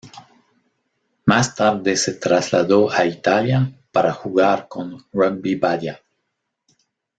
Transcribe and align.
Más 1.25 1.53
tarde 1.53 1.95
se 1.95 2.13
trasladó 2.15 2.89
a 2.89 3.05
Italia 3.05 3.71
para 3.91 4.11
jugar 4.11 4.67
con 4.67 4.97
Rugby 5.13 5.53
Badia. 5.53 6.01